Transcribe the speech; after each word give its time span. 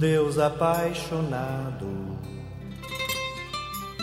Deus 0.00 0.38
apaixonado 0.38 1.86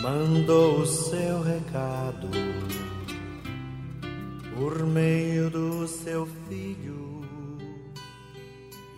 mandou 0.00 0.82
o 0.82 0.86
seu 0.86 1.42
recado 1.42 2.28
por 4.54 4.86
meio 4.86 5.50
do 5.50 5.88
seu 5.88 6.24
filho, 6.48 7.24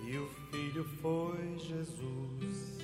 e 0.07 0.19
o 0.19 0.29
filho 0.51 0.85
foi 1.01 1.57
Jesus. 1.57 2.79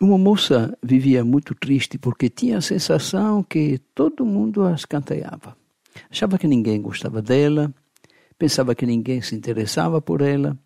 Uma 0.00 0.18
moça 0.18 0.76
vivia 0.82 1.24
muito 1.24 1.54
triste 1.54 1.96
porque 1.96 2.28
tinha 2.28 2.58
a 2.58 2.60
sensação 2.60 3.44
que 3.44 3.78
todo 3.94 4.26
mundo 4.26 4.64
a 4.64 4.72
escanteava. 4.72 5.56
Achava 6.10 6.36
que 6.36 6.48
ninguém 6.48 6.82
gostava 6.82 7.22
dela, 7.22 7.72
pensava 8.36 8.74
que 8.74 8.84
ninguém 8.84 9.22
se 9.22 9.36
interessava 9.36 10.02
por 10.02 10.22
ela, 10.22 10.58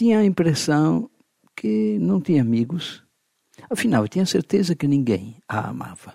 tinha 0.00 0.20
a 0.20 0.24
impressão 0.24 1.10
que 1.54 1.98
não 1.98 2.22
tinha 2.22 2.40
amigos. 2.40 3.04
Afinal, 3.68 4.08
tinha 4.08 4.24
certeza 4.24 4.74
que 4.74 4.88
ninguém 4.88 5.36
a 5.46 5.68
amava. 5.68 6.14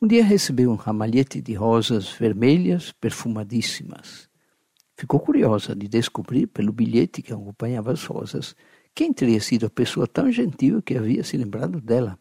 Um 0.00 0.06
dia 0.06 0.22
recebeu 0.24 0.70
um 0.70 0.76
ramalhete 0.76 1.42
de 1.42 1.52
rosas 1.54 2.12
vermelhas 2.12 2.92
perfumadíssimas. 2.92 4.28
Ficou 4.96 5.18
curiosa 5.18 5.74
de 5.74 5.88
descobrir, 5.88 6.46
pelo 6.46 6.72
bilhete 6.72 7.22
que 7.22 7.32
acompanhava 7.32 7.90
as 7.90 8.04
rosas, 8.04 8.54
quem 8.94 9.12
teria 9.12 9.40
sido 9.40 9.66
a 9.66 9.70
pessoa 9.70 10.06
tão 10.06 10.30
gentil 10.30 10.80
que 10.80 10.96
havia 10.96 11.24
se 11.24 11.36
lembrado 11.36 11.80
dela. 11.80 12.16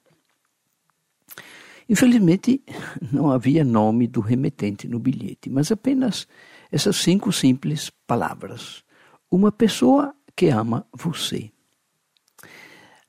Infelizmente, 1.88 2.64
não 3.14 3.30
havia 3.30 3.64
nome 3.64 4.08
do 4.08 4.20
remetente 4.20 4.88
no 4.88 4.98
bilhete, 4.98 5.48
mas 5.48 5.72
apenas 5.72 6.28
essas 6.72 6.96
cinco 6.96 7.32
simples 7.32 7.92
palavras. 8.08 8.84
Uma 9.30 9.52
pessoa 9.52 10.16
que 10.40 10.48
ama 10.48 10.88
você. 10.94 11.52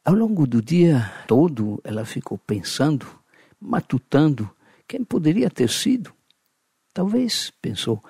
Ao 0.04 0.12
longo 0.12 0.48
do 0.48 0.60
dia 0.60 1.12
todo, 1.28 1.80
ela 1.84 2.04
ficou 2.04 2.36
pensando, 2.36 3.06
matutando 3.60 4.50
quem 4.88 5.04
poderia 5.04 5.48
ter 5.48 5.70
sido. 5.70 6.12
Talvez, 6.92 7.52
pensou, 7.62 8.02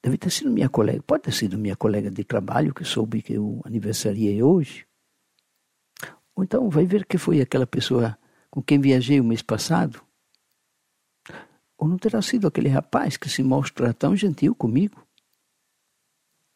deve 0.00 0.16
ter 0.16 0.30
sido 0.30 0.52
minha 0.52 0.68
colega, 0.68 1.02
pode 1.02 1.24
ter 1.24 1.32
sido 1.32 1.58
minha 1.58 1.74
colega 1.74 2.12
de 2.12 2.22
trabalho 2.22 2.72
que 2.72 2.84
soube 2.84 3.22
que 3.22 3.32
eu 3.32 3.60
aniversariei 3.64 4.40
hoje. 4.40 4.86
Ou 6.36 6.44
então 6.44 6.70
vai 6.70 6.86
ver 6.86 7.06
que 7.06 7.18
foi 7.18 7.40
aquela 7.40 7.66
pessoa 7.66 8.16
com 8.48 8.62
quem 8.62 8.80
viajei 8.80 9.18
o 9.18 9.24
mês 9.24 9.42
passado. 9.42 10.00
Ou 11.76 11.88
não 11.88 11.98
terá 11.98 12.22
sido 12.22 12.46
aquele 12.46 12.68
rapaz 12.68 13.16
que 13.16 13.28
se 13.28 13.42
mostra 13.42 13.92
tão 13.92 14.14
gentil 14.14 14.54
comigo? 14.54 15.07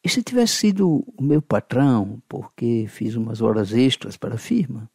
E 0.03 0.09
se 0.09 0.21
tivesse 0.21 0.55
sido 0.55 1.05
o 1.15 1.23
meu 1.23 1.41
patrão, 1.41 2.21
porque 2.27 2.85
fiz 2.89 3.15
umas 3.15 3.41
horas 3.41 3.71
extras 3.71 4.17
para 4.17 4.35
a 4.35 4.37
firma? 4.37 4.91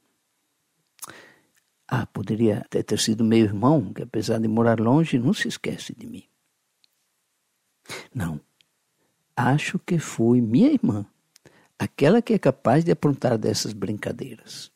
Ah, 1.87 2.05
poderia 2.05 2.59
até 2.59 2.83
ter 2.83 2.99
sido 2.99 3.25
meu 3.25 3.39
irmão, 3.39 3.91
que 3.95 4.03
apesar 4.03 4.39
de 4.39 4.47
morar 4.47 4.79
longe, 4.79 5.19
não 5.19 5.33
se 5.33 5.49
esquece 5.49 5.95
de 5.95 6.07
mim. 6.07 6.25
Não. 8.15 8.39
Acho 9.35 9.79
que 9.79 9.99
foi 9.99 10.43
minha 10.43 10.71
irmã, 10.71 11.07
aquela 11.79 12.21
que 12.21 12.35
é 12.35 12.39
capaz 12.39 12.85
de 12.85 12.91
aprontar 12.91 13.39
dessas 13.39 13.73
brincadeiras. 13.73 14.71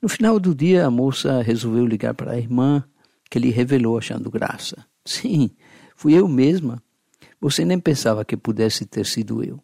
No 0.00 0.08
final 0.08 0.38
do 0.38 0.54
dia, 0.54 0.86
a 0.86 0.90
moça 0.90 1.42
resolveu 1.42 1.84
ligar 1.84 2.14
para 2.14 2.32
a 2.32 2.38
irmã, 2.38 2.84
que 3.28 3.40
lhe 3.40 3.50
revelou 3.50 3.98
achando 3.98 4.30
graça. 4.30 4.86
Sim, 5.04 5.50
fui 5.96 6.14
eu 6.14 6.28
mesma 6.28 6.80
você 7.40 7.64
nem 7.64 7.78
pensava 7.78 8.24
que 8.24 8.36
pudesse 8.36 8.86
ter 8.86 9.06
sido 9.06 9.42
eu. 9.42 9.62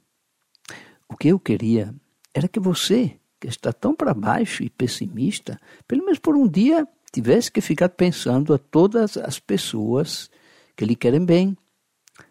O 1.09 1.16
que 1.16 1.28
eu 1.28 1.38
queria 1.38 1.94
era 2.34 2.49
que 2.49 2.60
você, 2.60 3.19
que 3.41 3.49
está 3.49 3.72
tão 3.72 3.94
para 3.94 4.15
baixo 4.15 4.62
e 4.62 4.71
pessimista, 4.71 5.59
pelo 5.87 6.05
menos 6.05 6.19
por 6.19 6.37
um 6.37 6.49
dia 6.49 6.87
tivesse 7.12 7.53
que 7.53 7.61
ficar 7.61 7.91
pensando 7.91 8.55
a 8.55 8.59
todas 8.59 9.16
as 9.19 9.38
pessoas 9.38 10.31
que 10.75 10.84
lhe 10.84 10.97
querem 10.97 11.25
bem. 11.25 11.56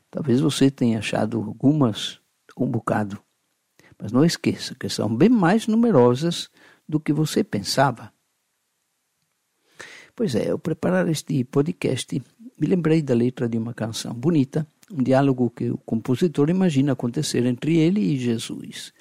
Talvez 0.10 0.40
você 0.42 0.72
tenha 0.72 1.00
achado 1.00 1.38
algumas 1.38 2.20
um 2.58 2.70
bocado, 2.70 3.22
mas 3.98 4.12
não 4.12 4.26
esqueça 4.26 4.76
que 4.76 4.90
são 4.90 5.16
bem 5.16 5.30
mais 5.30 5.68
numerosas 5.68 6.50
do 6.88 7.00
que 7.00 7.14
você 7.14 7.44
pensava. 7.44 8.14
Pois 10.16 10.36
é, 10.36 10.50
ao 10.50 10.60
preparar 10.60 11.08
este 11.08 11.44
podcast, 11.46 12.22
me 12.60 12.68
lembrei 12.68 13.02
da 13.02 13.14
letra 13.14 13.48
de 13.48 13.58
uma 13.58 13.74
canção 13.74 14.14
bonita 14.14 14.68
um 14.92 15.02
diálogo 15.04 15.50
que 15.50 15.70
o 15.70 15.78
compositor 15.78 16.50
imagina 16.50 16.94
acontecer 16.94 17.46
entre 17.46 17.78
ele 17.78 18.02
e 18.02 18.18
Jesus. 18.18 18.94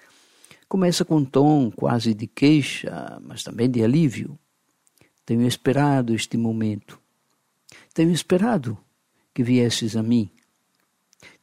Começa 0.68 1.04
com 1.04 1.16
um 1.16 1.24
tom 1.24 1.70
quase 1.70 2.14
de 2.14 2.26
queixa, 2.26 3.20
mas 3.22 3.42
também 3.42 3.68
de 3.68 3.82
alívio. 3.82 4.38
Tenho 5.26 5.46
esperado 5.46 6.14
este 6.14 6.36
momento. 6.36 6.98
Tenho 7.92 8.12
esperado 8.12 8.78
que 9.34 9.42
viesses 9.42 9.96
a 9.96 10.02
mim. 10.02 10.30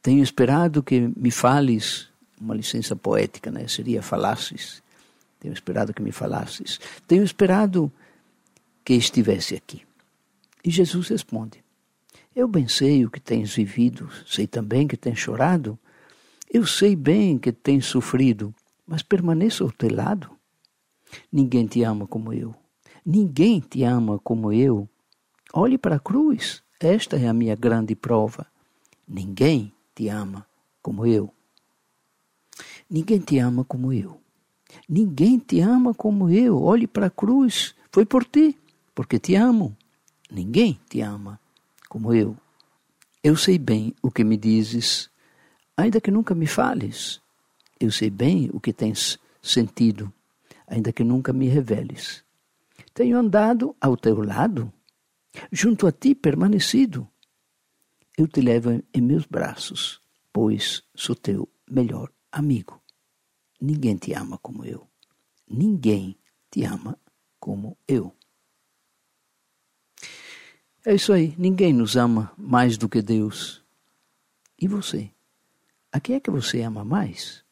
Tenho 0.02 0.22
esperado 0.22 0.82
que 0.82 1.12
me 1.16 1.30
fales, 1.30 2.08
uma 2.40 2.54
licença 2.54 2.96
poética, 2.96 3.50
né? 3.50 3.66
Seria 3.68 4.02
falasses. 4.02 4.82
Tenho 5.40 5.52
esperado 5.52 5.92
que 5.92 6.02
me 6.02 6.12
falasses. 6.12 6.80
Tenho 7.06 7.22
esperado 7.22 7.92
que 8.84 8.94
estivesse 8.94 9.54
aqui. 9.54 9.82
E 10.64 10.70
Jesus 10.70 11.08
responde: 11.08 11.62
eu 12.34 12.46
bem 12.46 12.68
sei 12.68 13.04
o 13.04 13.10
que 13.10 13.20
tens 13.20 13.54
vivido, 13.54 14.08
sei 14.26 14.46
também 14.46 14.86
que 14.86 14.96
tens 14.96 15.18
chorado. 15.18 15.78
Eu 16.50 16.66
sei 16.66 16.94
bem 16.94 17.38
que 17.38 17.52
tens 17.52 17.86
sofrido, 17.86 18.54
mas 18.86 19.02
permaneço 19.02 19.64
ao 19.64 19.72
teu 19.72 19.94
lado. 19.94 20.30
Ninguém 21.32 21.66
te 21.66 21.82
ama 21.82 22.06
como 22.06 22.32
eu. 22.32 22.54
Ninguém 23.04 23.60
te 23.60 23.82
ama 23.82 24.18
como 24.18 24.52
eu. 24.52 24.88
Olhe 25.52 25.76
para 25.76 25.96
a 25.96 26.00
cruz, 26.00 26.62
esta 26.78 27.16
é 27.16 27.26
a 27.26 27.32
minha 27.32 27.56
grande 27.56 27.94
prova. 27.94 28.46
Ninguém 29.06 29.72
te 29.94 30.08
ama 30.08 30.46
como 30.82 31.06
eu. 31.06 31.32
Ninguém 32.88 33.18
te 33.18 33.38
ama 33.38 33.64
como 33.64 33.92
eu. 33.92 34.20
Ninguém 34.88 35.38
te 35.38 35.60
ama 35.60 35.92
como 35.92 36.30
eu. 36.30 36.62
Olhe 36.62 36.86
para 36.86 37.06
a 37.06 37.10
cruz, 37.10 37.74
foi 37.90 38.04
por 38.04 38.24
ti, 38.24 38.56
porque 38.94 39.18
te 39.18 39.34
amo. 39.34 39.76
Ninguém 40.30 40.78
te 40.88 41.00
ama 41.00 41.40
como 41.88 42.12
eu. 42.14 42.36
Eu 43.22 43.36
sei 43.36 43.58
bem 43.58 43.94
o 44.02 44.10
que 44.10 44.22
me 44.22 44.36
dizes, 44.36 45.10
ainda 45.76 46.00
que 46.00 46.10
nunca 46.10 46.34
me 46.34 46.46
fales. 46.46 47.20
Eu 47.80 47.90
sei 47.90 48.10
bem 48.10 48.50
o 48.52 48.60
que 48.60 48.72
tens 48.72 49.18
sentido, 49.42 50.12
ainda 50.66 50.92
que 50.92 51.02
nunca 51.02 51.32
me 51.32 51.48
reveles. 51.48 52.24
Tenho 52.94 53.18
andado 53.18 53.74
ao 53.80 53.96
teu 53.96 54.20
lado, 54.22 54.72
junto 55.50 55.86
a 55.86 55.92
ti 55.92 56.14
permanecido. 56.14 57.08
Eu 58.16 58.26
te 58.26 58.40
levo 58.40 58.82
em 58.92 59.00
meus 59.00 59.26
braços, 59.26 60.00
pois 60.32 60.82
sou 60.94 61.14
teu 61.14 61.48
melhor 61.70 62.10
amigo. 62.32 62.80
Ninguém 63.60 63.96
te 63.96 64.12
ama 64.12 64.38
como 64.38 64.64
eu. 64.64 64.88
Ninguém 65.48 66.16
te 66.50 66.64
ama 66.64 66.98
como 67.38 67.76
eu. 67.86 68.12
É 70.86 70.94
isso 70.94 71.12
aí, 71.12 71.34
ninguém 71.36 71.72
nos 71.72 71.96
ama 71.96 72.32
mais 72.38 72.78
do 72.78 72.88
que 72.88 73.02
Deus. 73.02 73.62
E 74.60 74.68
você? 74.68 75.10
A 75.92 75.98
quem 75.98 76.16
é 76.16 76.20
que 76.20 76.30
você 76.30 76.62
ama 76.62 76.84
mais? 76.84 77.44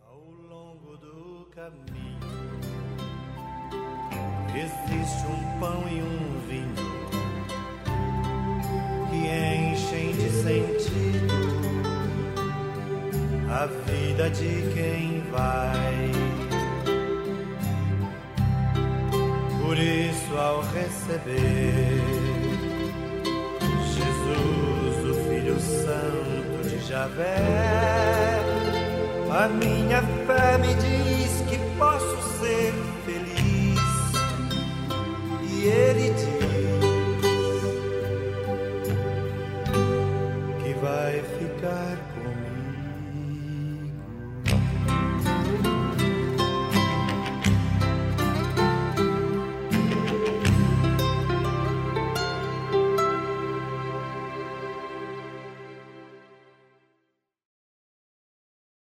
Ao 0.00 0.30
longo 0.30 0.96
do 0.98 1.48
caminho 1.54 2.18
existe 4.54 5.26
um 5.26 5.60
pão 5.60 5.88
e 5.88 6.02
um 6.02 6.40
vinho 6.46 6.74
que 9.10 9.16
enchem 9.72 10.12
de 10.12 10.30
sentido 10.30 11.34
a 13.50 13.66
vida 13.66 14.30
de 14.30 14.74
quem 14.74 15.20
vai. 15.30 16.10
Por 19.62 19.78
isso, 19.78 20.36
ao 20.36 20.60
receber 20.60 22.33
meu 25.54 25.60
santo 25.60 26.68
de 26.68 26.78
Javé. 26.86 28.40
A 29.30 29.48
minha 29.48 30.02
fé 30.26 30.58
me 30.58 30.74
diz 30.74 31.42
que 31.48 31.58
posso 31.78 32.22
ser 32.40 32.72
feliz. 33.04 33.80
E 35.42 35.66
ele 35.66 36.10
diz. 36.10 36.33